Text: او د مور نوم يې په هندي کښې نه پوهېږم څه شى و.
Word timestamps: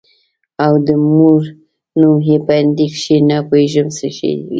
او 0.65 0.73
د 0.87 0.89
مور 1.13 1.41
نوم 1.99 2.17
يې 2.27 2.37
په 2.45 2.53
هندي 2.61 2.87
کښې 2.93 3.17
نه 3.29 3.37
پوهېږم 3.47 3.87
څه 3.97 4.07
شى 4.17 4.31
و. 4.39 4.41